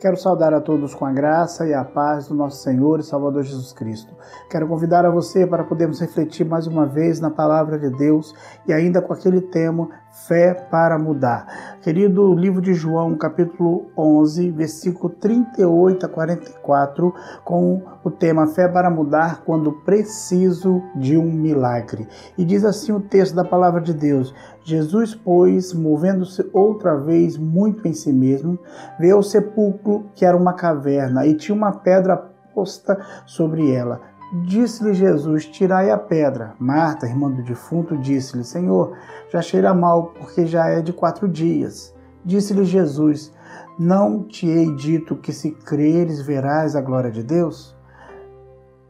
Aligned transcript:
Quero 0.00 0.16
saudar 0.16 0.54
a 0.54 0.62
todos 0.62 0.94
com 0.94 1.04
a 1.04 1.12
graça 1.12 1.66
e 1.66 1.74
a 1.74 1.84
paz 1.84 2.26
do 2.26 2.34
nosso 2.34 2.62
Senhor 2.62 3.00
e 3.00 3.02
Salvador 3.02 3.42
Jesus 3.42 3.70
Cristo. 3.74 4.14
Quero 4.48 4.66
convidar 4.66 5.04
a 5.04 5.10
você 5.10 5.46
para 5.46 5.62
podermos 5.62 6.00
refletir 6.00 6.42
mais 6.42 6.66
uma 6.66 6.86
vez 6.86 7.20
na 7.20 7.30
palavra 7.30 7.78
de 7.78 7.90
Deus 7.90 8.34
e 8.66 8.72
ainda 8.72 9.02
com 9.02 9.12
aquele 9.12 9.42
tema 9.42 9.90
Fé 10.12 10.54
para 10.54 10.98
mudar. 10.98 11.78
Querido 11.82 12.34
livro 12.34 12.60
de 12.60 12.74
João, 12.74 13.16
capítulo 13.16 13.92
11, 13.96 14.50
versículo 14.50 15.08
38 15.08 16.04
a 16.04 16.08
44, 16.08 17.14
com 17.44 17.80
o 18.02 18.10
tema 18.10 18.48
Fé 18.48 18.66
para 18.66 18.90
mudar 18.90 19.42
quando 19.44 19.70
preciso 19.84 20.82
de 20.96 21.16
um 21.16 21.30
milagre. 21.30 22.08
E 22.36 22.44
diz 22.44 22.64
assim 22.64 22.90
o 22.90 23.00
texto 23.00 23.36
da 23.36 23.44
palavra 23.44 23.80
de 23.80 23.94
Deus: 23.94 24.34
Jesus, 24.64 25.14
pois, 25.14 25.72
movendo-se 25.72 26.44
outra 26.52 26.96
vez 26.96 27.36
muito 27.36 27.86
em 27.86 27.92
si 27.92 28.12
mesmo, 28.12 28.58
veio 28.98 29.14
ao 29.14 29.22
sepulcro 29.22 30.06
que 30.16 30.24
era 30.24 30.36
uma 30.36 30.54
caverna 30.54 31.24
e 31.24 31.36
tinha 31.36 31.54
uma 31.54 31.70
pedra 31.70 32.16
posta 32.52 32.98
sobre 33.24 33.72
ela. 33.72 34.09
Disse-lhe 34.32 34.94
Jesus: 34.94 35.44
Tirai 35.46 35.90
a 35.90 35.98
pedra. 35.98 36.54
Marta, 36.56 37.04
irmã 37.04 37.28
do 37.28 37.42
defunto, 37.42 37.98
disse-lhe: 37.98 38.44
Senhor, 38.44 38.96
já 39.28 39.42
cheira 39.42 39.74
mal, 39.74 40.14
porque 40.16 40.46
já 40.46 40.68
é 40.68 40.80
de 40.80 40.92
quatro 40.92 41.28
dias. 41.28 41.92
Disse-lhe 42.24 42.64
Jesus: 42.64 43.32
Não 43.76 44.22
te 44.22 44.46
hei 44.46 44.72
dito 44.76 45.16
que 45.16 45.32
se 45.32 45.50
creres 45.50 46.22
verás 46.22 46.76
a 46.76 46.80
glória 46.80 47.10
de 47.10 47.24
Deus? 47.24 47.76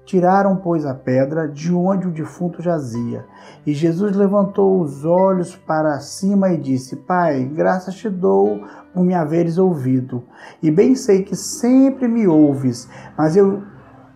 Tiraram, 0.04 0.56
pois, 0.56 0.84
a 0.84 0.92
pedra 0.92 1.48
de 1.48 1.72
onde 1.72 2.06
o 2.06 2.10
defunto 2.10 2.60
jazia. 2.60 3.24
E 3.64 3.72
Jesus 3.72 4.14
levantou 4.14 4.80
os 4.80 5.06
olhos 5.06 5.56
para 5.56 6.00
cima 6.00 6.50
e 6.50 6.58
disse: 6.58 6.96
Pai, 6.96 7.44
graças 7.44 7.94
te 7.94 8.10
dou 8.10 8.60
por 8.92 9.02
me 9.02 9.14
haveres 9.14 9.56
ouvido. 9.56 10.22
E 10.62 10.70
bem 10.70 10.94
sei 10.94 11.22
que 11.22 11.34
sempre 11.34 12.06
me 12.06 12.28
ouves, 12.28 12.86
mas 13.16 13.36
eu 13.36 13.62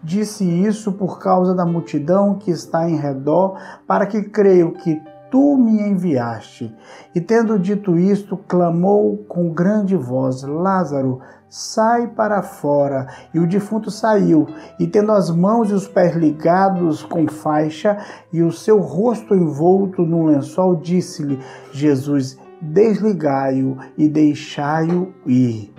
Disse 0.05 0.44
isso 0.44 0.92
por 0.92 1.19
causa 1.19 1.55
da 1.55 1.64
multidão 1.64 2.34
que 2.34 2.50
está 2.50 2.88
em 2.88 2.97
redor, 2.97 3.58
para 3.86 4.06
que 4.06 4.22
creio 4.22 4.72
que 4.72 5.00
tu 5.30 5.56
me 5.56 5.80
enviaste. 5.80 6.72
E 7.14 7.20
tendo 7.20 7.58
dito 7.58 7.98
isto, 7.98 8.36
clamou 8.36 9.16
com 9.27 9.52
grande 9.52 9.96
voz: 9.96 10.42
Lázaro, 10.42 11.20
sai 11.48 12.06
para 12.06 12.42
fora. 12.42 13.08
E 13.33 13.41
o 13.41 13.48
defunto 13.48 13.91
saiu, 13.91 14.46
e 14.78 14.86
tendo 14.86 15.11
as 15.11 15.30
mãos 15.30 15.70
e 15.70 15.72
os 15.72 15.88
pés 15.88 16.14
ligados 16.14 17.02
com 17.02 17.27
faixa 17.27 17.98
e 18.33 18.42
o 18.42 18.52
seu 18.52 18.78
rosto 18.78 19.34
envolto 19.34 20.02
num 20.02 20.27
lençol, 20.27 20.77
disse-lhe 20.77 21.41
Jesus: 21.72 22.39
Desligai-o 22.61 23.77
e 23.98 24.08
deixai-o 24.08 25.12
ir. 25.27 25.73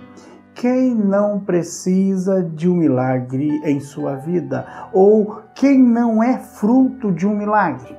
Quem 0.56 0.94
não 0.94 1.38
precisa 1.38 2.42
de 2.42 2.66
um 2.66 2.74
milagre 2.74 3.60
em 3.62 3.78
sua 3.78 4.14
vida? 4.14 4.66
Ou 4.90 5.42
quem 5.54 5.78
não 5.78 6.22
é 6.22 6.38
fruto 6.38 7.12
de 7.12 7.26
um 7.26 7.36
milagre? 7.36 7.94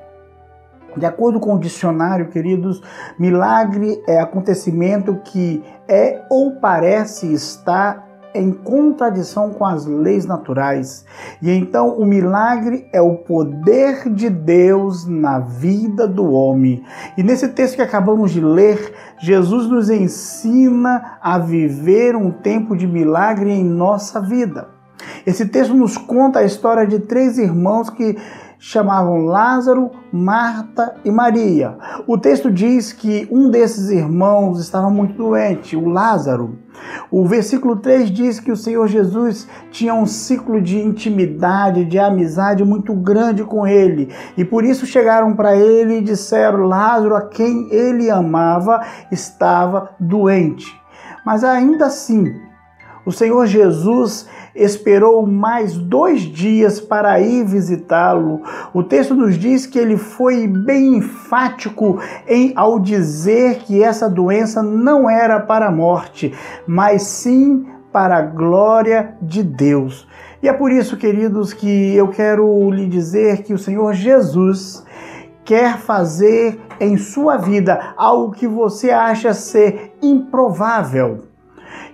De 0.96 1.06
acordo 1.06 1.38
com 1.38 1.54
o 1.54 1.60
dicionário, 1.60 2.30
queridos, 2.30 2.82
milagre 3.16 4.02
é 4.08 4.18
acontecimento 4.18 5.20
que 5.22 5.62
é 5.86 6.24
ou 6.28 6.56
parece 6.56 7.32
estar 7.32 8.07
em 8.34 8.52
contradição 8.52 9.50
com 9.50 9.64
as 9.64 9.86
leis 9.86 10.26
naturais. 10.26 11.04
E 11.40 11.50
então 11.50 11.98
o 11.98 12.04
milagre 12.04 12.86
é 12.92 13.00
o 13.00 13.16
poder 13.16 14.08
de 14.12 14.28
Deus 14.28 15.06
na 15.06 15.38
vida 15.38 16.06
do 16.06 16.30
homem. 16.30 16.82
E 17.16 17.22
nesse 17.22 17.48
texto 17.48 17.76
que 17.76 17.82
acabamos 17.82 18.30
de 18.30 18.40
ler, 18.40 18.94
Jesus 19.18 19.68
nos 19.68 19.90
ensina 19.90 21.18
a 21.20 21.38
viver 21.38 22.14
um 22.16 22.30
tempo 22.30 22.76
de 22.76 22.86
milagre 22.86 23.50
em 23.50 23.64
nossa 23.64 24.20
vida. 24.20 24.68
Esse 25.26 25.46
texto 25.46 25.74
nos 25.74 25.96
conta 25.96 26.40
a 26.40 26.44
história 26.44 26.86
de 26.86 26.98
três 26.98 27.38
irmãos 27.38 27.90
que 27.90 28.16
chamavam 28.58 29.24
Lázaro, 29.24 29.90
Marta 30.12 30.96
e 31.04 31.10
Maria. 31.10 31.76
O 32.06 32.18
texto 32.18 32.50
diz 32.50 32.92
que 32.92 33.28
um 33.30 33.50
desses 33.50 33.90
irmãos 33.90 34.58
estava 34.60 34.90
muito 34.90 35.14
doente, 35.14 35.76
o 35.76 35.86
Lázaro. 35.88 36.58
O 37.10 37.26
versículo 37.26 37.76
3 37.76 38.10
diz 38.10 38.40
que 38.40 38.52
o 38.52 38.56
Senhor 38.56 38.86
Jesus 38.88 39.48
tinha 39.70 39.94
um 39.94 40.06
ciclo 40.06 40.60
de 40.60 40.78
intimidade, 40.78 41.84
de 41.84 41.98
amizade 41.98 42.64
muito 42.64 42.94
grande 42.94 43.44
com 43.44 43.66
ele. 43.66 44.12
E 44.36 44.44
por 44.44 44.64
isso 44.64 44.86
chegaram 44.86 45.34
para 45.34 45.56
ele 45.56 45.98
e 45.98 46.02
disseram: 46.02 46.66
Lázaro, 46.66 47.16
a 47.16 47.22
quem 47.22 47.68
ele 47.72 48.10
amava, 48.10 48.80
estava 49.10 49.90
doente. 49.98 50.78
Mas 51.24 51.42
ainda 51.44 51.86
assim, 51.86 52.32
o 53.08 53.12
Senhor 53.12 53.46
Jesus 53.46 54.28
esperou 54.54 55.26
mais 55.26 55.78
dois 55.78 56.20
dias 56.20 56.78
para 56.78 57.18
ir 57.18 57.42
visitá-lo. 57.42 58.42
O 58.74 58.82
texto 58.82 59.14
nos 59.14 59.38
diz 59.38 59.64
que 59.64 59.78
ele 59.78 59.96
foi 59.96 60.46
bem 60.46 60.98
enfático 60.98 61.98
em 62.26 62.52
ao 62.54 62.78
dizer 62.78 63.60
que 63.60 63.82
essa 63.82 64.10
doença 64.10 64.62
não 64.62 65.08
era 65.08 65.40
para 65.40 65.68
a 65.68 65.72
morte, 65.72 66.34
mas 66.66 67.04
sim 67.04 67.64
para 67.90 68.18
a 68.18 68.22
glória 68.22 69.16
de 69.22 69.42
Deus. 69.42 70.06
E 70.42 70.48
é 70.48 70.52
por 70.52 70.70
isso, 70.70 70.94
queridos, 70.98 71.54
que 71.54 71.96
eu 71.96 72.08
quero 72.08 72.70
lhe 72.70 72.86
dizer 72.86 73.42
que 73.42 73.54
o 73.54 73.58
Senhor 73.58 73.94
Jesus 73.94 74.84
quer 75.46 75.78
fazer 75.78 76.60
em 76.78 76.98
sua 76.98 77.38
vida 77.38 77.94
algo 77.96 78.32
que 78.34 78.46
você 78.46 78.90
acha 78.90 79.32
ser 79.32 79.96
improvável. 80.02 81.27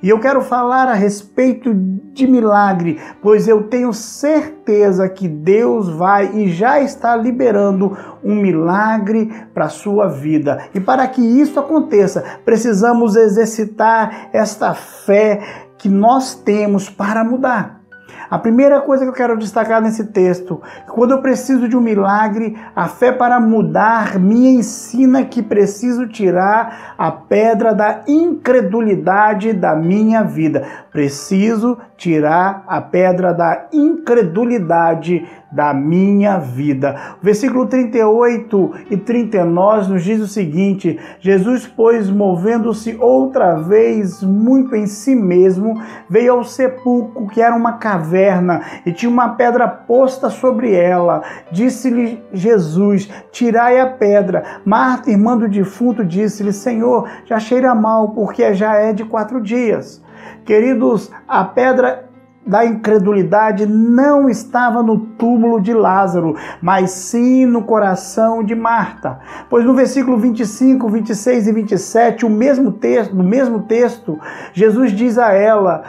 E 0.04 0.10
eu 0.10 0.20
quero 0.20 0.42
falar 0.42 0.86
a 0.86 0.92
respeito 0.92 1.72
de 1.72 2.26
milagre, 2.26 3.00
pois 3.22 3.48
eu 3.48 3.68
tenho 3.68 3.90
certeza 3.94 5.08
que 5.08 5.26
Deus 5.26 5.88
vai 5.88 6.30
e 6.36 6.52
já 6.52 6.78
está 6.78 7.16
liberando 7.16 7.96
um 8.22 8.34
milagre 8.34 9.32
para 9.54 9.64
a 9.64 9.70
sua 9.70 10.06
vida. 10.06 10.68
E 10.74 10.78
para 10.78 11.08
que 11.08 11.22
isso 11.22 11.58
aconteça, 11.58 12.22
precisamos 12.44 13.16
exercitar 13.16 14.28
esta 14.30 14.74
fé 14.74 15.40
que 15.78 15.88
nós 15.88 16.34
temos 16.34 16.90
para 16.90 17.24
mudar. 17.24 17.83
A 18.30 18.38
primeira 18.38 18.80
coisa 18.80 19.04
que 19.04 19.10
eu 19.10 19.14
quero 19.14 19.38
destacar 19.38 19.80
nesse 19.80 20.04
texto, 20.06 20.60
quando 20.88 21.12
eu 21.12 21.22
preciso 21.22 21.68
de 21.68 21.76
um 21.76 21.80
milagre, 21.80 22.56
a 22.74 22.88
fé 22.88 23.12
para 23.12 23.38
mudar 23.38 24.18
me 24.18 24.48
ensina 24.56 25.24
que 25.24 25.42
preciso 25.42 26.06
tirar 26.06 26.94
a 26.96 27.10
pedra 27.10 27.74
da 27.74 28.02
incredulidade 28.06 29.52
da 29.52 29.74
minha 29.74 30.22
vida. 30.22 30.66
Preciso 30.94 31.76
tirar 31.96 32.62
a 32.68 32.80
pedra 32.80 33.34
da 33.34 33.66
incredulidade 33.72 35.26
da 35.50 35.74
minha 35.74 36.38
vida. 36.38 37.16
Versículo 37.20 37.66
38 37.66 38.72
e 38.90 38.96
39 38.96 39.92
nos 39.92 40.04
diz 40.04 40.20
o 40.20 40.28
seguinte: 40.28 40.96
Jesus, 41.18 41.66
pois, 41.66 42.08
movendo-se 42.08 42.96
outra 43.00 43.56
vez 43.56 44.22
muito 44.22 44.76
em 44.76 44.86
si 44.86 45.16
mesmo, 45.16 45.82
veio 46.08 46.34
ao 46.34 46.44
sepulcro, 46.44 47.26
que 47.26 47.42
era 47.42 47.56
uma 47.56 47.72
caverna, 47.72 48.62
e 48.86 48.92
tinha 48.92 49.10
uma 49.10 49.30
pedra 49.30 49.66
posta 49.66 50.30
sobre 50.30 50.76
ela. 50.76 51.24
Disse-lhe 51.50 52.22
Jesus: 52.32 53.10
Tirai 53.32 53.80
a 53.80 53.86
pedra. 53.88 54.60
Marta, 54.64 55.10
irmã 55.10 55.36
do 55.36 55.48
defunto, 55.48 56.04
disse-lhe: 56.04 56.52
Senhor, 56.52 57.08
já 57.24 57.40
cheira 57.40 57.74
mal, 57.74 58.10
porque 58.10 58.54
já 58.54 58.76
é 58.76 58.92
de 58.92 59.04
quatro 59.04 59.40
dias. 59.40 60.03
Queridos, 60.44 61.10
a 61.26 61.44
pedra 61.44 62.10
da 62.46 62.64
incredulidade 62.64 63.64
não 63.66 64.28
estava 64.28 64.82
no 64.82 64.98
túmulo 64.98 65.60
de 65.60 65.72
Lázaro, 65.72 66.36
mas 66.60 66.90
sim 66.90 67.46
no 67.46 67.62
coração 67.62 68.44
de 68.44 68.54
Marta. 68.54 69.18
Pois 69.48 69.64
no 69.64 69.74
versículo 69.74 70.18
25, 70.18 70.88
26 70.88 71.46
e 71.46 71.52
27, 71.52 72.26
o 72.26 72.30
mesmo 72.30 72.72
texto, 72.72 73.14
no 73.14 73.24
mesmo 73.24 73.62
texto, 73.62 74.18
Jesus 74.52 74.92
diz 74.92 75.16
a 75.16 75.32
ela 75.32 75.82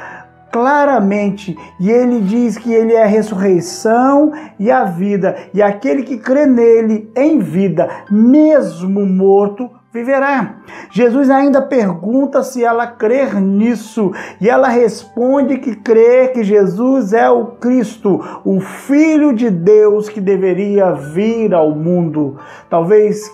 claramente, 0.52 1.58
e 1.78 1.92
ele 1.92 2.22
diz 2.22 2.58
que 2.58 2.72
ele 2.72 2.94
é 2.94 3.04
a 3.04 3.08
ressurreição 3.08 4.32
e 4.58 4.72
a 4.72 4.86
vida, 4.86 5.36
e 5.54 5.62
aquele 5.62 6.04
que 6.04 6.18
crê 6.18 6.46
nele 6.46 7.12
em 7.14 7.40
vida, 7.40 7.90
mesmo 8.10 9.06
morto, 9.06 9.70
viverá. 9.96 10.58
Jesus 10.92 11.30
ainda 11.30 11.62
pergunta 11.62 12.44
se 12.44 12.64
ela 12.64 12.86
crer 12.86 13.40
nisso 13.40 14.12
e 14.42 14.50
ela 14.50 14.68
responde 14.68 15.58
que 15.58 15.74
crê 15.74 16.28
que 16.28 16.44
Jesus 16.44 17.14
é 17.14 17.30
o 17.30 17.46
Cristo, 17.46 18.22
o 18.44 18.60
Filho 18.60 19.34
de 19.34 19.50
Deus 19.50 20.10
que 20.10 20.20
deveria 20.20 20.92
vir 20.92 21.54
ao 21.54 21.72
mundo. 21.72 22.38
Talvez 22.70 23.32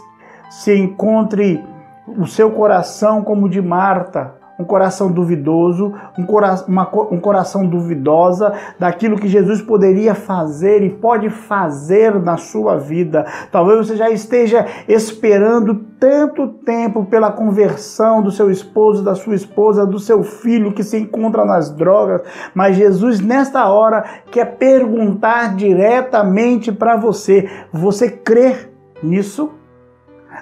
se 0.51 0.77
encontre 0.77 1.63
o 2.07 2.27
seu 2.27 2.51
coração 2.51 3.23
como 3.23 3.49
de 3.49 3.61
Marta, 3.61 4.35
um 4.61 4.65
coração 4.65 5.11
duvidoso, 5.11 5.93
um, 6.17 6.23
cora 6.23 6.63
uma, 6.67 6.87
um 7.11 7.19
coração 7.19 7.65
duvidosa 7.65 8.53
daquilo 8.79 9.17
que 9.17 9.27
Jesus 9.27 9.61
poderia 9.61 10.13
fazer 10.13 10.83
e 10.83 10.89
pode 10.89 11.29
fazer 11.29 12.13
na 12.21 12.37
sua 12.37 12.77
vida. 12.77 13.25
Talvez 13.51 13.87
você 13.87 13.95
já 13.95 14.09
esteja 14.09 14.65
esperando 14.87 15.75
tanto 15.99 16.47
tempo 16.47 17.05
pela 17.05 17.31
conversão 17.31 18.21
do 18.21 18.31
seu 18.31 18.49
esposo, 18.49 19.03
da 19.03 19.15
sua 19.15 19.35
esposa, 19.35 19.85
do 19.85 19.99
seu 19.99 20.23
filho 20.23 20.73
que 20.73 20.83
se 20.83 20.97
encontra 20.97 21.43
nas 21.45 21.69
drogas, 21.69 22.21
mas 22.53 22.75
Jesus 22.75 23.19
nesta 23.19 23.67
hora 23.67 24.03
quer 24.31 24.57
perguntar 24.57 25.55
diretamente 25.55 26.71
para 26.71 26.95
você: 26.95 27.49
você 27.71 28.09
crê 28.09 28.55
nisso? 29.03 29.51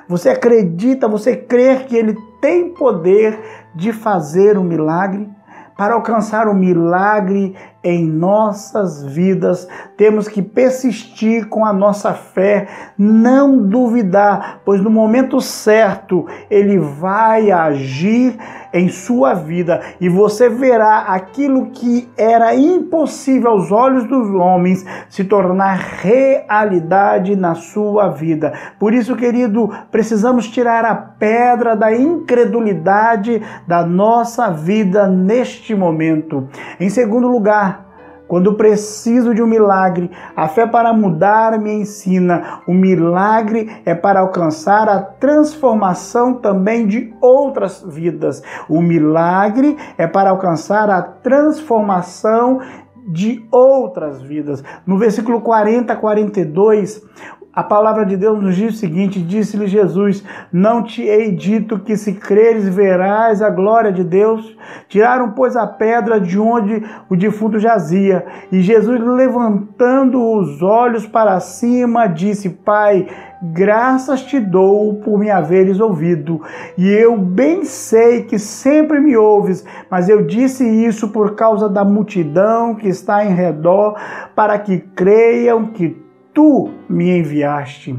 Você 0.07 0.30
acredita, 0.30 1.07
você 1.07 1.36
crê 1.36 1.77
que 1.77 1.95
ele 1.95 2.15
tem 2.42 2.69
poder 2.69 3.39
de 3.79 3.93
fazer 3.93 4.57
um 4.57 4.63
milagre? 4.63 5.29
Para 5.75 5.93
alcançar 5.93 6.47
o 6.47 6.53
milagre 6.53 7.55
em 7.83 8.05
nossas 8.05 9.03
vidas, 9.03 9.67
temos 9.95 10.27
que 10.27 10.41
persistir 10.41 11.47
com 11.47 11.65
a 11.65 11.71
nossa 11.71 12.13
fé, 12.13 12.67
não 12.97 13.57
duvidar, 13.57 14.61
pois 14.65 14.81
no 14.81 14.89
momento 14.89 15.39
certo 15.39 16.25
ele 16.49 16.77
vai 16.77 17.51
agir 17.51 18.37
em 18.73 18.87
sua 18.89 19.33
vida 19.33 19.81
e 19.99 20.07
você 20.07 20.47
verá 20.49 20.99
aquilo 21.07 21.71
que 21.71 22.07
era 22.17 22.53
impossível 22.53 23.51
aos 23.51 23.71
olhos 23.71 24.05
dos 24.05 24.29
homens 24.29 24.85
se 25.09 25.23
tornar 25.23 25.77
realidade 26.01 27.35
na 27.35 27.55
sua 27.55 28.09
vida. 28.09 28.53
Por 28.77 28.93
isso, 28.93 29.15
querido, 29.15 29.69
precisamos 29.91 30.47
tirar 30.47 30.85
a 30.85 30.95
pedra 30.95 31.75
da 31.75 31.95
incredulidade 31.95 33.41
da 33.67 33.85
nossa 33.85 34.51
vida 34.51 35.07
neste 35.07 35.73
momento. 35.73 36.47
Em 36.79 36.89
segundo 36.89 37.27
lugar, 37.27 37.69
quando 38.29 38.53
preciso 38.53 39.33
de 39.33 39.41
um 39.41 39.47
milagre, 39.47 40.11
a 40.35 40.47
fé 40.47 40.67
para 40.67 40.93
mudar 40.93 41.57
me 41.57 41.73
ensina. 41.73 42.61
O 42.67 42.73
milagre 42.75 43.81
é 43.83 43.95
para 43.95 44.19
alcançar 44.19 44.87
a 44.87 45.01
transformação 45.01 46.35
também 46.35 46.85
de 46.85 47.11
outras 47.19 47.83
vidas. 47.83 48.43
O 48.69 48.83
milagre 48.83 49.75
é 49.97 50.05
para 50.05 50.29
alcançar 50.29 50.91
a 50.91 51.01
transformação 51.01 52.59
de 53.07 53.43
outras 53.51 54.21
vidas. 54.21 54.63
No 54.85 54.99
versículo 54.99 55.41
40 55.41 55.91
a 55.91 55.95
42, 55.95 57.01
a 57.51 57.63
palavra 57.63 58.06
de 58.06 58.16
Deus 58.16 58.42
nos 58.42 58.56
diz 58.56 58.75
o 58.75 58.78
seguinte: 58.78 59.19
Disse-lhe 59.19 59.66
Jesus: 59.66 60.24
Não 60.54 60.84
te 60.84 61.01
hei 61.01 61.31
dito 61.31 61.80
que 61.80 61.98
se 61.98 62.13
creres 62.13 62.69
verás 62.69 63.42
a 63.42 63.50
glória 63.50 63.92
de 63.92 64.04
Deus? 64.04 64.56
Tiraram, 64.88 65.31
pois, 65.31 65.56
a 65.56 65.66
pedra 65.66 66.22
de 66.22 66.38
onde 66.40 66.84
o 67.10 67.16
defunto 67.16 67.57
jazia. 67.57 68.24
E 68.51 68.62
Jesus, 68.62 69.01
levantando 69.01 70.22
os 70.22 70.62
olhos 70.62 71.07
para 71.07 71.40
cima, 71.40 72.06
disse: 72.06 72.50
Pai, 72.50 73.07
graças 73.42 74.22
te 74.22 74.40
dou 74.40 75.01
por 75.01 75.18
me 75.18 75.31
haveres 75.31 75.80
ouvido. 75.80 76.42
E 76.78 76.88
eu 76.88 77.18
bem 77.18 77.66
sei 77.66 78.25
que 78.25 78.38
sempre 78.38 79.00
me 79.00 79.18
ouves, 79.18 79.66
mas 79.90 80.07
eu 80.07 80.24
disse 80.24 80.63
isso 80.63 81.10
por 81.10 81.36
causa 81.36 81.68
da 81.68 81.84
multidão 81.84 82.75
que 82.75 82.88
está 82.88 83.25
em 83.25 83.34
redor, 83.34 83.96
para 84.36 84.60
que 84.60 84.78
creiam 84.78 85.66
que 85.66 86.08
tu 86.33 86.69
me 86.89 87.17
enviaste. 87.19 87.95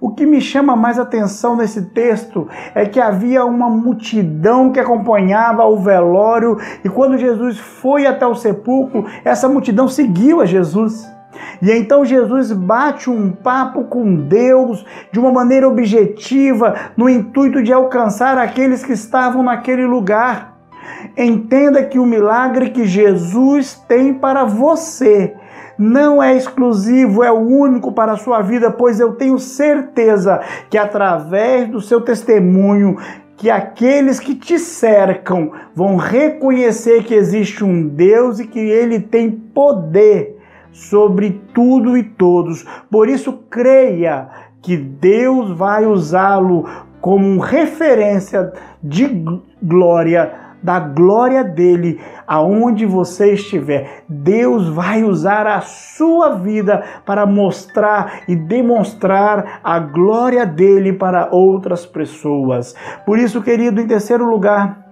O 0.00 0.10
que 0.10 0.24
me 0.24 0.40
chama 0.40 0.74
mais 0.74 0.98
atenção 0.98 1.54
nesse 1.54 1.90
texto 1.90 2.48
é 2.74 2.86
que 2.86 2.98
havia 2.98 3.44
uma 3.44 3.68
multidão 3.68 4.72
que 4.72 4.80
acompanhava 4.80 5.64
o 5.66 5.76
velório 5.76 6.56
e 6.82 6.88
quando 6.88 7.18
Jesus 7.18 7.58
foi 7.58 8.06
até 8.06 8.26
o 8.26 8.34
sepulcro, 8.34 9.04
essa 9.24 9.46
multidão 9.46 9.88
seguiu 9.88 10.40
a 10.40 10.46
Jesus. 10.46 11.06
E 11.60 11.70
então 11.70 12.02
Jesus 12.02 12.50
bate 12.50 13.10
um 13.10 13.30
papo 13.30 13.84
com 13.84 14.14
Deus 14.26 14.86
de 15.12 15.20
uma 15.20 15.30
maneira 15.30 15.68
objetiva, 15.68 16.74
no 16.96 17.06
intuito 17.06 17.62
de 17.62 17.70
alcançar 17.70 18.38
aqueles 18.38 18.82
que 18.82 18.92
estavam 18.92 19.42
naquele 19.42 19.84
lugar. 19.84 20.56
Entenda 21.14 21.84
que 21.84 21.98
o 21.98 22.06
milagre 22.06 22.70
que 22.70 22.86
Jesus 22.86 23.74
tem 23.86 24.14
para 24.14 24.44
você 24.44 25.34
não 25.80 26.22
é 26.22 26.36
exclusivo, 26.36 27.24
é 27.24 27.32
o 27.32 27.38
único 27.38 27.90
para 27.90 28.12
a 28.12 28.16
sua 28.18 28.42
vida, 28.42 28.70
pois 28.70 29.00
eu 29.00 29.14
tenho 29.14 29.38
certeza 29.38 30.40
que 30.68 30.76
através 30.76 31.68
do 31.68 31.80
seu 31.80 32.02
testemunho, 32.02 32.98
que 33.38 33.50
aqueles 33.50 34.20
que 34.20 34.34
te 34.34 34.58
cercam 34.58 35.52
vão 35.74 35.96
reconhecer 35.96 37.04
que 37.04 37.14
existe 37.14 37.64
um 37.64 37.88
Deus 37.88 38.38
e 38.38 38.46
que 38.46 38.58
ele 38.58 39.00
tem 39.00 39.30
poder 39.30 40.36
sobre 40.70 41.40
tudo 41.54 41.96
e 41.96 42.02
todos. 42.02 42.66
Por 42.90 43.08
isso, 43.08 43.32
creia 43.48 44.28
que 44.60 44.76
Deus 44.76 45.56
vai 45.56 45.86
usá-lo 45.86 46.66
como 47.00 47.40
referência 47.40 48.52
de 48.82 49.24
glória 49.62 50.30
da 50.62 50.78
glória 50.78 51.42
dele 51.42 52.00
aonde 52.26 52.86
você 52.86 53.32
estiver. 53.32 54.04
Deus 54.08 54.68
vai 54.68 55.02
usar 55.02 55.46
a 55.46 55.60
sua 55.60 56.30
vida 56.30 56.82
para 57.04 57.26
mostrar 57.26 58.22
e 58.28 58.36
demonstrar 58.36 59.60
a 59.64 59.78
glória 59.78 60.44
dele 60.46 60.92
para 60.92 61.28
outras 61.30 61.86
pessoas. 61.86 62.74
Por 63.06 63.18
isso, 63.18 63.42
querido, 63.42 63.80
em 63.80 63.86
terceiro 63.86 64.28
lugar, 64.28 64.86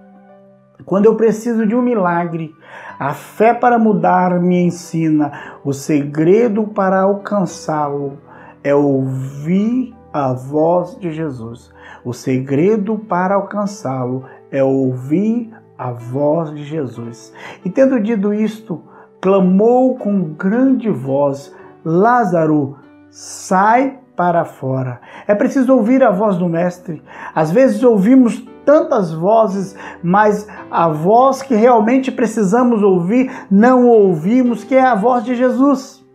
quando 0.85 1.05
eu 1.05 1.15
preciso 1.15 1.67
de 1.67 1.75
um 1.75 1.81
milagre, 1.81 2.53
a 2.97 3.13
fé 3.13 3.53
para 3.53 3.77
mudar 3.77 4.39
me 4.39 4.61
ensina. 4.61 5.31
O 5.63 5.71
segredo 5.71 6.67
para 6.67 7.01
alcançá-lo 7.01 8.17
é 8.63 8.73
ouvir 8.73 9.93
a 10.11 10.33
voz 10.33 10.97
de 10.99 11.11
Jesus. 11.11 11.71
O 12.03 12.13
segredo 12.13 12.97
para 12.97 13.35
alcançá-lo 13.35 14.25
é 14.51 14.63
ouvir 14.63 15.51
a 15.77 15.91
voz 15.91 16.51
de 16.51 16.63
Jesus. 16.63 17.33
E 17.63 17.69
tendo 17.69 17.99
dito 17.99 18.33
isto, 18.33 18.83
clamou 19.21 19.95
com 19.95 20.33
grande 20.33 20.89
voz: 20.89 21.55
Lázaro, 21.83 22.77
sai 23.09 23.99
para 24.15 24.43
fora. 24.43 24.99
É 25.27 25.33
preciso 25.33 25.73
ouvir 25.73 26.03
a 26.03 26.11
voz 26.11 26.37
do 26.37 26.49
Mestre. 26.49 27.01
Às 27.33 27.51
vezes 27.51 27.81
ouvimos 27.83 28.45
tantas 28.65 29.13
vozes, 29.13 29.75
mas 30.03 30.47
a 30.69 30.89
voz 30.89 31.41
que 31.41 31.55
realmente 31.55 32.11
precisamos 32.11 32.83
ouvir, 32.83 33.31
não 33.49 33.87
ouvimos, 33.87 34.63
que 34.63 34.75
é 34.75 34.81
a 34.81 34.93
voz 34.93 35.23
de 35.23 35.35
Jesus. 35.35 36.05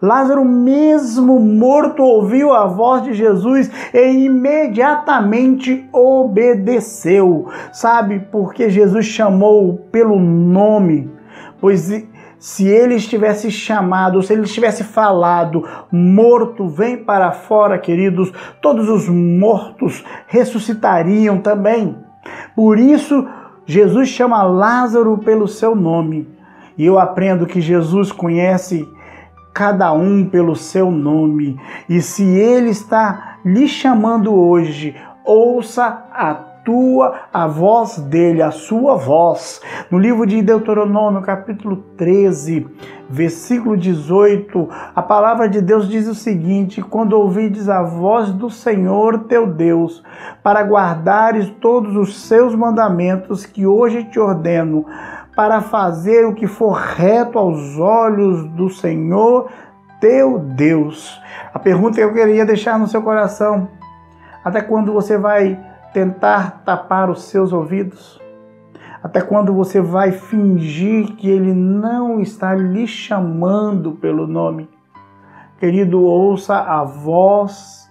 Lázaro, 0.00 0.44
mesmo 0.44 1.38
morto, 1.38 2.02
ouviu 2.02 2.52
a 2.52 2.66
voz 2.66 3.02
de 3.02 3.14
Jesus 3.14 3.70
e 3.92 4.24
imediatamente 4.24 5.88
obedeceu. 5.92 7.48
Sabe, 7.72 8.20
porque 8.30 8.68
Jesus 8.68 9.06
chamou 9.06 9.78
pelo 9.90 10.18
nome, 10.18 11.10
pois 11.60 11.90
se 12.38 12.68
ele 12.68 12.94
estivesse 12.94 13.50
chamado, 13.50 14.22
se 14.22 14.32
ele 14.32 14.42
estivesse 14.42 14.84
falado, 14.84 15.64
morto, 15.90 16.68
vem 16.68 16.98
para 16.98 17.32
fora, 17.32 17.78
queridos, 17.78 18.32
todos 18.60 18.88
os 18.88 19.08
mortos 19.08 20.04
ressuscitariam 20.26 21.38
também. 21.38 21.96
Por 22.54 22.78
isso, 22.78 23.26
Jesus 23.64 24.08
chama 24.08 24.42
Lázaro 24.42 25.18
pelo 25.18 25.48
seu 25.48 25.74
nome. 25.74 26.28
E 26.78 26.84
eu 26.84 26.98
aprendo 26.98 27.46
que 27.46 27.60
Jesus 27.60 28.12
conhece 28.12 28.86
cada 29.56 29.90
um 29.90 30.28
pelo 30.28 30.54
seu 30.54 30.90
nome. 30.90 31.58
E 31.88 32.02
se 32.02 32.22
ele 32.22 32.68
está 32.68 33.38
lhe 33.42 33.66
chamando 33.66 34.34
hoje, 34.34 34.94
ouça 35.24 36.04
a 36.12 36.34
tua 36.34 37.14
a 37.32 37.46
voz 37.46 37.96
dele, 37.96 38.42
a 38.42 38.50
sua 38.50 38.96
voz. 38.96 39.62
No 39.90 39.98
livro 39.98 40.26
de 40.26 40.42
Deuteronômio, 40.42 41.22
capítulo 41.22 41.76
13, 41.96 42.66
versículo 43.08 43.78
18, 43.78 44.68
a 44.94 45.00
palavra 45.00 45.48
de 45.48 45.62
Deus 45.62 45.88
diz 45.88 46.06
o 46.06 46.14
seguinte: 46.14 46.82
Quando 46.82 47.14
ouvides 47.14 47.70
a 47.70 47.82
voz 47.82 48.32
do 48.32 48.50
Senhor 48.50 49.20
teu 49.20 49.46
Deus, 49.46 50.02
para 50.42 50.64
guardares 50.64 51.48
todos 51.62 51.96
os 51.96 52.14
seus 52.26 52.54
mandamentos 52.54 53.46
que 53.46 53.64
hoje 53.64 54.04
te 54.04 54.18
ordeno, 54.18 54.84
para 55.36 55.60
fazer 55.60 56.26
o 56.26 56.34
que 56.34 56.46
for 56.46 56.72
reto 56.72 57.38
aos 57.38 57.78
olhos 57.78 58.48
do 58.52 58.70
Senhor 58.70 59.50
teu 60.00 60.38
Deus. 60.38 61.20
A 61.52 61.58
pergunta 61.58 61.96
que 61.96 62.02
eu 62.02 62.12
queria 62.12 62.46
deixar 62.46 62.78
no 62.78 62.88
seu 62.88 63.02
coração: 63.02 63.68
até 64.42 64.62
quando 64.62 64.94
você 64.94 65.18
vai 65.18 65.60
tentar 65.92 66.62
tapar 66.64 67.10
os 67.10 67.24
seus 67.24 67.52
ouvidos? 67.52 68.18
Até 69.02 69.20
quando 69.20 69.52
você 69.52 69.80
vai 69.80 70.10
fingir 70.10 71.14
que 71.16 71.30
ele 71.30 71.52
não 71.52 72.18
está 72.20 72.54
lhe 72.54 72.86
chamando 72.86 73.92
pelo 73.92 74.26
nome? 74.26 74.68
Querido, 75.60 76.02
ouça 76.02 76.56
a 76.56 76.82
voz 76.82 77.90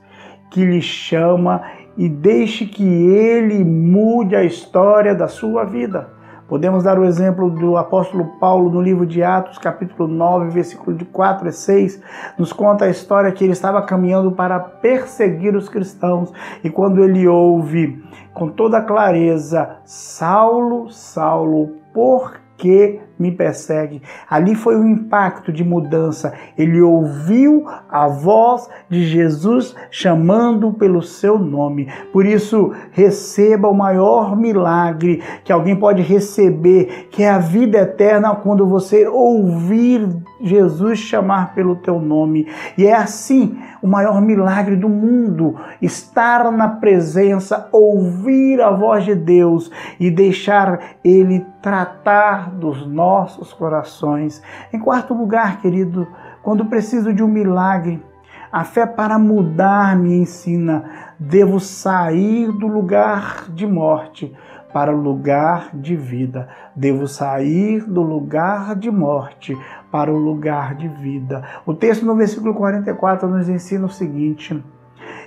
que 0.50 0.66
lhe 0.66 0.82
chama 0.82 1.62
e 1.96 2.10
deixe 2.10 2.66
que 2.66 2.84
ele 2.84 3.64
mude 3.64 4.36
a 4.36 4.44
história 4.44 5.16
da 5.16 5.28
sua 5.28 5.64
vida. 5.64 6.14
Podemos 6.48 6.84
dar 6.84 7.00
o 7.00 7.06
exemplo 7.06 7.50
do 7.50 7.75
apóstolo 7.75 8.38
Paulo 8.40 8.70
no 8.70 8.80
livro 8.80 9.04
de 9.04 9.24
Atos, 9.24 9.58
capítulo 9.58 10.08
9, 10.08 10.52
versículo 10.52 10.96
de 10.96 11.04
4 11.04 11.48
a 11.48 11.52
6, 11.52 12.02
nos 12.38 12.54
conta 12.54 12.86
a 12.86 12.90
história 12.90 13.32
que 13.32 13.44
ele 13.44 13.54
estava 13.54 13.82
caminhando 13.82 14.32
para 14.32 14.60
perseguir 14.60 15.56
os 15.56 15.68
cristãos. 15.68 16.32
E 16.64 16.70
quando 16.70 17.04
ele 17.04 17.28
ouve 17.28 18.04
com 18.32 18.48
toda 18.48 18.80
clareza: 18.80 19.78
Saulo, 19.86 20.92
Saulo, 20.92 21.78
por 21.92 22.36
que 22.58 23.02
me 23.17 23.31
persegue. 23.31 24.01
Ali 24.29 24.55
foi 24.55 24.75
um 24.75 24.88
impacto 24.88 25.51
de 25.51 25.63
mudança. 25.63 26.34
Ele 26.57 26.81
ouviu 26.81 27.65
a 27.89 28.07
voz 28.07 28.69
de 28.89 29.05
Jesus 29.05 29.75
chamando 29.89 30.74
pelo 30.74 31.01
seu 31.01 31.39
nome. 31.39 31.88
Por 32.12 32.25
isso, 32.25 32.74
receba 32.91 33.69
o 33.69 33.74
maior 33.74 34.36
milagre 34.36 35.22
que 35.43 35.51
alguém 35.51 35.75
pode 35.75 36.01
receber, 36.01 37.07
que 37.12 37.24
é 37.24 37.29
a 37.29 37.39
vida 37.39 37.77
eterna 37.79 38.36
quando 38.36 38.67
você 38.67 39.07
ouvir 39.07 40.07
Jesus 40.41 41.00
chamar 41.00 41.53
pelo 41.55 41.77
teu 41.77 42.00
nome. 42.00 42.48
E 42.77 42.86
é 42.86 42.93
assim 42.93 43.57
o 43.81 43.88
maior 43.88 44.22
milagre 44.22 44.75
do 44.75 44.89
mundo, 44.89 45.55
estar 45.81 46.51
na 46.51 46.67
presença, 46.67 47.69
ouvir 47.72 48.62
a 48.62 48.72
voz 48.72 49.05
de 49.05 49.15
Deus 49.15 49.72
e 50.00 50.10
deixar 50.10 50.79
ele 51.03 51.45
tratar 51.62 52.51
dos 52.51 52.86
nossos 52.86 53.04
nossos 53.05 53.53
corações. 53.53 54.41
Em 54.74 54.79
quarto 54.79 55.13
lugar, 55.13 55.62
querido, 55.62 56.07
quando 56.41 56.65
preciso 56.65 57.13
de 57.13 57.24
um 57.24 57.27
milagre, 57.27 58.03
a 58.51 58.63
fé 58.63 58.88
para 58.88 59.19
mudar 59.19 59.95
me 59.95 60.15
ensina: 60.15 60.83
devo 61.19 61.59
sair 61.59 62.51
do 62.51 62.67
lugar 62.67 63.45
de 63.50 63.67
morte 63.67 64.35
para 64.74 64.91
o 64.91 65.00
lugar 65.00 65.69
de 65.74 65.95
vida. 65.95 66.50
Devo 66.75 67.07
sair 67.07 67.83
do 67.83 68.01
lugar 68.01 68.75
de 68.75 68.89
morte 68.89 69.55
para 69.91 70.12
o 70.12 70.17
lugar 70.17 70.74
de 70.75 70.88
vida. 70.88 71.43
O 71.63 71.74
texto 71.74 72.05
no 72.05 72.15
versículo 72.15 72.55
44 72.55 73.29
nos 73.29 73.47
ensina 73.47 73.85
o 73.85 73.89
seguinte: 73.89 74.63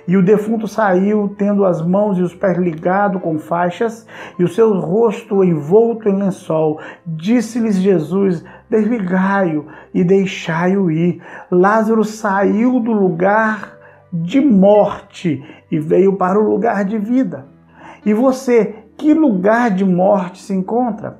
e 0.09 0.17
o 0.17 0.23
defunto 0.23 0.67
saiu, 0.67 1.35
tendo 1.37 1.63
as 1.63 1.85
mãos 1.85 2.17
e 2.17 2.23
os 2.23 2.33
pés 2.33 2.57
ligados 2.57 3.21
com 3.21 3.37
faixas, 3.37 4.07
e 4.39 4.43
o 4.43 4.47
seu 4.47 4.73
rosto 4.79 5.43
envolto 5.43 6.09
em 6.09 6.15
lençol. 6.15 6.79
Disse-lhes 7.05 7.75
Jesus: 7.75 8.43
Desligai-o 8.67 9.67
e 9.93 10.03
deixai-o 10.03 10.89
ir. 10.89 11.21
Lázaro 11.51 12.03
saiu 12.03 12.79
do 12.79 12.91
lugar 12.91 13.77
de 14.11 14.41
morte 14.41 15.43
e 15.69 15.77
veio 15.77 16.17
para 16.17 16.39
o 16.39 16.49
lugar 16.49 16.83
de 16.83 16.97
vida. 16.97 17.45
E 18.03 18.11
você, 18.11 18.77
que 18.97 19.13
lugar 19.13 19.69
de 19.69 19.85
morte 19.85 20.41
se 20.41 20.55
encontra? 20.55 21.19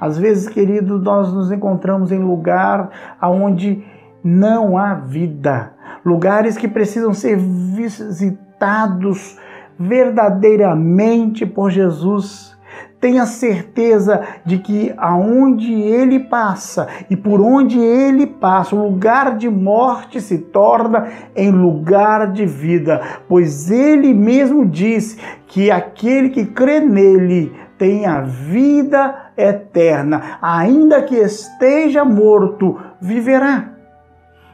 Às 0.00 0.18
vezes, 0.18 0.48
querido, 0.48 0.98
nós 0.98 1.32
nos 1.32 1.52
encontramos 1.52 2.10
em 2.10 2.18
lugar 2.18 2.90
onde 3.22 3.84
não 4.24 4.76
há 4.76 4.94
vida 4.94 5.71
lugares 6.04 6.56
que 6.56 6.68
precisam 6.68 7.14
ser 7.14 7.36
visitados 7.36 9.38
verdadeiramente 9.78 11.46
por 11.46 11.70
Jesus. 11.70 12.52
Tenha 13.00 13.26
certeza 13.26 14.22
de 14.46 14.58
que 14.58 14.94
aonde 14.96 15.72
ele 15.72 16.20
passa 16.20 16.86
e 17.10 17.16
por 17.16 17.40
onde 17.40 17.80
ele 17.80 18.28
passa, 18.28 18.76
o 18.76 18.90
lugar 18.90 19.36
de 19.36 19.50
morte 19.50 20.20
se 20.20 20.38
torna 20.38 21.08
em 21.34 21.50
lugar 21.50 22.30
de 22.30 22.46
vida, 22.46 23.00
pois 23.28 23.72
ele 23.72 24.14
mesmo 24.14 24.64
disse 24.64 25.18
que 25.48 25.68
aquele 25.68 26.30
que 26.30 26.46
crê 26.46 26.78
nele 26.78 27.52
tem 27.76 28.06
a 28.06 28.20
vida 28.20 29.32
eterna, 29.36 30.38
ainda 30.40 31.02
que 31.02 31.16
esteja 31.16 32.04
morto, 32.04 32.78
viverá. 33.00 33.70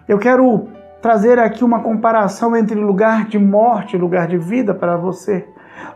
Eu 0.09 0.19
quero 0.19 0.69
trazer 1.00 1.38
aqui 1.38 1.64
uma 1.64 1.81
comparação 1.81 2.57
entre 2.57 2.75
lugar 2.75 3.26
de 3.26 3.38
morte 3.38 3.97
e 3.97 3.99
lugar 3.99 4.26
de 4.26 4.38
vida 4.38 4.75
para 4.75 4.97
você. 4.97 5.47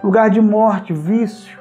Lugar 0.02 0.30
de 0.30 0.40
morte, 0.40 0.92
vício. 0.92 1.58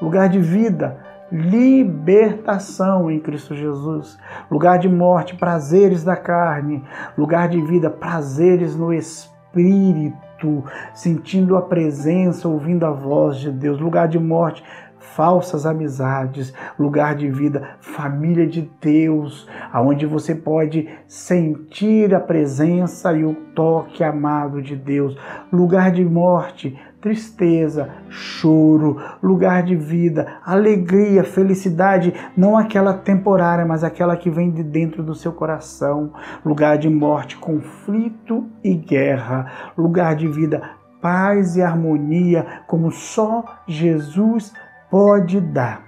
Lugar 0.00 0.28
de 0.28 0.40
vida, 0.40 0.98
libertação 1.30 3.08
em 3.08 3.20
Cristo 3.20 3.54
Jesus. 3.54 4.18
Lugar 4.50 4.78
de 4.78 4.88
morte, 4.88 5.36
prazeres 5.36 6.02
da 6.02 6.16
carne. 6.16 6.84
Lugar 7.16 7.48
de 7.48 7.60
vida, 7.60 7.88
prazeres 7.88 8.74
no 8.74 8.92
espírito, 8.92 10.64
sentindo 10.92 11.56
a 11.56 11.62
presença, 11.62 12.48
ouvindo 12.48 12.84
a 12.84 12.90
voz 12.90 13.36
de 13.36 13.50
Deus. 13.52 13.80
Lugar 13.80 14.08
de 14.08 14.18
morte, 14.18 14.64
falsas 15.02 15.66
amizades, 15.66 16.54
lugar 16.78 17.14
de 17.14 17.28
vida, 17.28 17.76
família 17.80 18.46
de 18.46 18.70
Deus, 18.80 19.48
aonde 19.72 20.06
você 20.06 20.34
pode 20.34 20.88
sentir 21.06 22.14
a 22.14 22.20
presença 22.20 23.12
e 23.12 23.24
o 23.24 23.34
toque 23.54 24.02
amado 24.02 24.62
de 24.62 24.76
Deus, 24.76 25.16
lugar 25.52 25.90
de 25.90 26.04
morte, 26.04 26.78
tristeza, 27.00 27.90
choro, 28.08 28.96
lugar 29.20 29.64
de 29.64 29.74
vida, 29.74 30.38
alegria, 30.46 31.24
felicidade, 31.24 32.14
não 32.36 32.56
aquela 32.56 32.94
temporária, 32.94 33.66
mas 33.66 33.82
aquela 33.82 34.16
que 34.16 34.30
vem 34.30 34.52
de 34.52 34.62
dentro 34.62 35.02
do 35.02 35.14
seu 35.14 35.32
coração, 35.32 36.12
lugar 36.44 36.78
de 36.78 36.88
morte, 36.88 37.36
conflito 37.36 38.46
e 38.62 38.72
guerra, 38.72 39.72
lugar 39.76 40.14
de 40.14 40.28
vida, 40.28 40.62
paz 41.00 41.56
e 41.56 41.62
harmonia, 41.62 42.62
como 42.68 42.92
só 42.92 43.44
Jesus 43.66 44.52
pode 44.92 45.40
dar. 45.40 45.86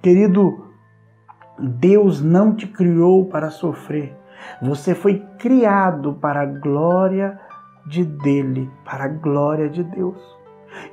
Querido, 0.00 0.66
Deus 1.58 2.22
não 2.22 2.54
te 2.54 2.64
criou 2.68 3.24
para 3.24 3.50
sofrer. 3.50 4.16
Você 4.62 4.94
foi 4.94 5.20
criado 5.36 6.14
para 6.20 6.42
a 6.42 6.46
glória 6.46 7.40
de 7.88 8.04
dele, 8.04 8.70
para 8.84 9.06
a 9.06 9.08
glória 9.08 9.68
de 9.68 9.82
Deus. 9.82 10.16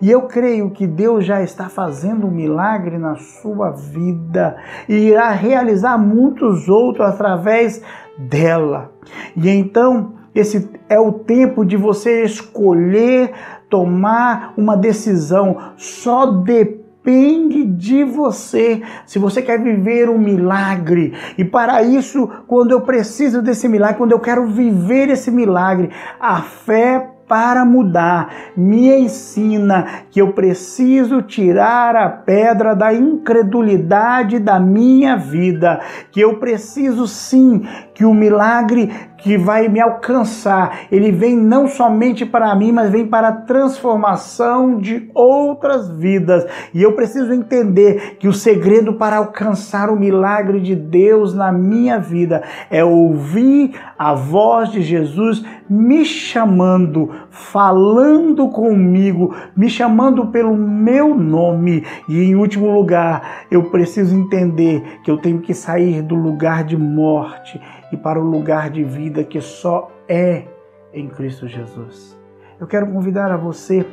E 0.02 0.10
eu 0.10 0.24
creio 0.24 0.72
que 0.72 0.88
Deus 0.88 1.26
já 1.26 1.44
está 1.44 1.70
fazendo 1.70 2.26
um 2.26 2.32
milagre 2.32 2.98
na 2.98 3.16
sua 3.18 3.70
vida 3.70 4.58
e 4.90 5.10
irá 5.10 5.30
realizar 5.30 5.96
muitos 5.96 6.68
outros 6.68 7.06
através 7.06 7.84
dela. 8.18 8.92
E 9.36 9.48
então, 9.48 10.14
esse 10.34 10.72
é 10.90 11.00
o 11.00 11.12
tempo 11.12 11.64
de 11.64 11.78
você 11.78 12.24
escolher 12.24 13.32
tomar 13.70 14.54
uma 14.58 14.76
decisão. 14.76 15.74
Só 15.76 16.26
depois 16.32 16.83
depende 17.04 17.66
de 17.66 18.06
você. 18.06 18.82
Se 19.06 19.20
você 19.20 19.42
quer 19.42 19.62
viver 19.62 20.10
um 20.10 20.18
milagre, 20.18 21.14
e 21.38 21.44
para 21.44 21.84
isso, 21.84 22.30
quando 22.48 22.72
eu 22.72 22.82
preciso 22.82 23.42
desse 23.42 23.68
milagre, 23.68 23.98
quando 23.98 24.14
eu 24.14 24.20
quero 24.20 24.48
viver 24.48 25.10
esse 25.10 25.30
milagre, 25.30 25.90
a 26.20 26.42
fé 26.42 27.10
para 27.28 27.66
mudar, 27.66 28.32
me 28.56 28.90
ensina 28.90 30.04
que 30.12 30.22
eu 30.22 30.34
preciso 30.34 31.22
tirar 31.22 31.96
a 31.96 32.10
pedra 32.10 32.76
da 32.76 32.94
incredulidade 32.94 34.40
da 34.40 34.60
minha 34.60 35.16
vida, 35.16 35.80
que 36.12 36.22
eu 36.22 36.38
preciso 36.38 37.08
sim 37.08 37.66
que 37.94 38.06
o 38.06 38.14
milagre 38.14 38.90
que 39.24 39.38
vai 39.38 39.70
me 39.70 39.80
alcançar, 39.80 40.82
ele 40.92 41.10
vem 41.10 41.36
não 41.36 41.66
somente 41.66 42.26
para 42.26 42.54
mim, 42.56 42.74
mas 42.74 42.92
vem 42.92 43.08
para 43.08 43.30
a 43.30 43.42
transformação 43.42 44.78
de 44.78 45.10
outras 45.16 45.90
vidas. 45.90 46.46
E 46.74 46.84
eu 46.84 46.92
preciso 46.94 47.32
entender 47.32 48.18
que 48.20 48.28
o 48.28 48.34
segredo 48.34 48.96
para 48.96 49.18
alcançar 49.18 49.90
o 49.90 49.96
milagre 49.96 50.60
de 50.60 50.76
Deus 50.76 51.34
na 51.34 51.54
minha 51.54 51.98
vida 52.00 52.44
é 52.70 52.84
ouvir 52.84 53.72
a 53.98 54.14
voz 54.14 54.70
de 54.70 54.82
Jesus 54.82 55.44
me 55.70 56.04
chamando, 56.04 57.10
falando 57.30 58.50
comigo, 58.50 59.34
me 59.56 59.70
chamando 59.70 60.28
pelo 60.28 60.56
meu 60.56 61.16
nome. 61.16 61.86
E 62.10 62.22
em 62.24 62.36
último 62.36 62.70
lugar, 62.70 63.46
eu 63.50 63.64
preciso 63.70 64.14
entender 64.16 65.00
que 65.04 65.10
eu 65.10 65.18
tenho 65.18 65.40
que 65.40 65.54
sair 65.54 66.02
do 66.02 66.16
lugar 66.16 66.66
de 66.66 66.76
morte 66.76 67.60
e 67.94 67.98
para 67.98 68.20
o 68.20 68.24
lugar 68.24 68.72
de 68.72 68.84
vida 68.84 69.24
que 69.24 69.40
só 69.40 69.92
é 70.10 70.48
em 70.92 71.08
Cristo 71.08 71.48
Jesus. 71.48 72.20
Eu 72.60 72.66
quero 72.66 72.92
convidar 72.92 73.32
a 73.32 73.38
você 73.38 73.86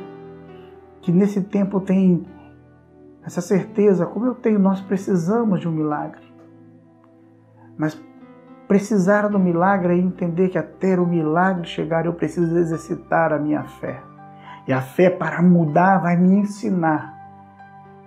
que 1.01 1.11
nesse 1.11 1.41
tempo 1.41 1.79
tem 1.79 2.25
essa 3.23 3.41
certeza, 3.41 4.07
como 4.07 4.25
eu 4.25 4.33
tenho, 4.33 4.57
nós 4.57 4.81
precisamos 4.81 5.59
de 5.59 5.67
um 5.67 5.71
milagre. 5.71 6.23
Mas 7.77 7.99
precisar 8.67 9.27
do 9.27 9.37
milagre 9.37 9.93
é 9.93 9.97
entender 9.97 10.49
que 10.49 10.57
até 10.57 10.99
o 10.99 11.05
milagre 11.05 11.67
chegar 11.67 12.07
eu 12.07 12.13
preciso 12.13 12.57
exercitar 12.57 13.31
a 13.31 13.37
minha 13.37 13.63
fé. 13.63 14.01
E 14.67 14.73
a 14.73 14.81
fé 14.81 15.11
para 15.11 15.43
mudar 15.43 15.99
vai 15.99 16.17
me 16.17 16.37
ensinar 16.37 17.13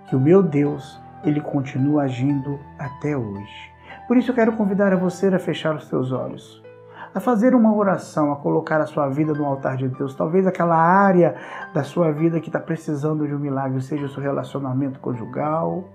que 0.09 0.15
o 0.15 0.19
meu 0.19 0.43
Deus, 0.43 1.01
ele 1.23 1.39
continua 1.39 2.03
agindo 2.03 2.59
até 2.77 3.15
hoje. 3.15 3.74
Por 4.07 4.17
isso 4.17 4.31
eu 4.31 4.35
quero 4.35 4.53
convidar 4.53 4.93
a 4.93 4.95
você 4.95 5.27
a 5.27 5.39
fechar 5.39 5.75
os 5.75 5.87
seus 5.87 6.11
olhos. 6.11 6.63
a 7.15 7.19
fazer 7.21 7.55
uma 7.55 7.73
oração, 7.73 8.33
a 8.33 8.35
colocar 8.35 8.81
a 8.81 8.85
sua 8.85 9.07
vida 9.07 9.33
no 9.33 9.45
altar 9.45 9.77
de 9.77 9.87
Deus. 9.87 10.13
Talvez 10.13 10.45
aquela 10.45 10.75
área 10.75 11.33
da 11.73 11.81
sua 11.81 12.11
vida 12.11 12.41
que 12.41 12.49
está 12.49 12.59
precisando 12.59 13.25
de 13.25 13.33
um 13.33 13.39
milagre, 13.39 13.81
seja 13.81 14.05
o 14.05 14.09
seu 14.09 14.21
relacionamento 14.21 14.99
conjugal, 14.99 15.85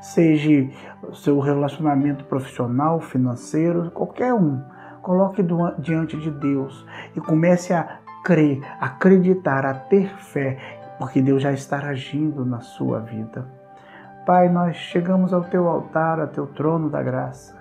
seja 0.00 0.70
o 1.02 1.14
seu 1.14 1.38
relacionamento 1.40 2.24
profissional, 2.24 3.00
financeiro, 3.00 3.90
qualquer 3.90 4.32
um. 4.32 4.62
Coloque 5.02 5.44
diante 5.78 6.16
de 6.16 6.30
Deus 6.30 6.86
e 7.14 7.20
comece 7.20 7.74
a 7.74 7.98
crer, 8.24 8.62
acreditar, 8.80 9.66
a 9.66 9.74
ter 9.74 10.08
fé, 10.16 10.56
porque 10.98 11.20
Deus 11.20 11.42
já 11.42 11.52
está 11.52 11.80
agindo 11.80 12.46
na 12.46 12.60
sua 12.60 13.00
vida. 13.00 13.46
Pai, 14.24 14.48
nós 14.48 14.76
chegamos 14.76 15.32
ao 15.32 15.42
teu 15.42 15.66
altar, 15.68 16.20
ao 16.20 16.28
teu 16.28 16.46
trono 16.46 16.88
da 16.88 17.02
graça. 17.02 17.60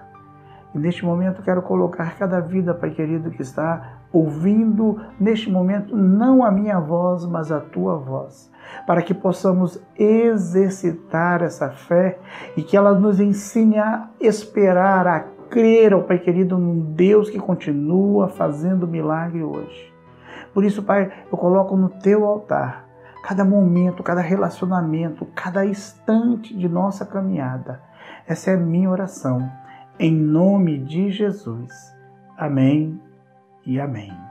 E 0.75 0.77
neste 0.77 1.03
momento 1.03 1.41
quero 1.41 1.63
colocar 1.63 2.15
cada 2.20 2.39
vida, 2.39 2.72
Pai 2.72 2.91
querido, 2.91 3.32
que 3.32 3.41
está 3.41 3.98
ouvindo 4.13 5.01
neste 5.20 5.50
momento 5.50 5.98
não 5.98 6.46
a 6.46 6.51
minha 6.51 6.80
voz, 6.80 7.25
mas 7.25 7.51
a 7.51 7.60
tua 7.60 7.98
voz, 7.98 8.51
para 8.86 9.01
que 9.01 9.12
possamos 9.12 9.82
exercitar 9.98 11.41
essa 11.41 11.72
fé 11.72 12.20
e 12.56 12.62
que 12.62 12.77
ela 12.77 12.94
nos 12.94 13.20
ensine 13.20 13.80
a 13.80 14.10
esperar, 14.20 15.08
a 15.08 15.20
crer, 15.50 15.96
ó 15.96 16.01
Pai 16.01 16.20
querido, 16.20 16.60
num 16.60 16.94
Deus 16.94 17.27
que 17.27 17.39
continua 17.39 18.27
fazendo 18.27 18.88
milagre 18.88 19.44
hoje. 19.44 19.91
Por 20.53 20.63
isso, 20.63 20.84
Pai, 20.84 21.12
eu 21.32 21.38
coloco 21.39 21.75
no 21.75 21.89
teu 21.89 22.24
altar 22.24 22.90
cada 23.23 23.45
momento, 23.45 24.03
cada 24.03 24.21
relacionamento, 24.21 25.25
cada 25.35 25.65
instante 25.65 26.55
de 26.55 26.67
nossa 26.67 27.05
caminhada. 27.05 27.81
Essa 28.27 28.51
é 28.51 28.55
a 28.55 28.57
minha 28.57 28.89
oração. 28.89 29.51
Em 29.99 30.11
nome 30.11 30.77
de 30.79 31.11
Jesus. 31.11 31.71
Amém 32.37 32.99
e 33.65 33.79
amém. 33.79 34.30